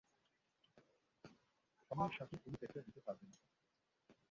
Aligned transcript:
সময়ের 1.91 2.13
সাথে 2.17 2.35
তুমি 2.37 2.55
টেক্কা 2.61 2.81
দিতে 2.87 3.01
পারবে 3.05 3.25
না। 3.29 3.37